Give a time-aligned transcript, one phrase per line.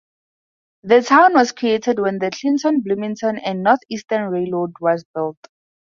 [0.81, 5.37] The town was created when the Clinton Bloomington and Northeastern Railroad was built.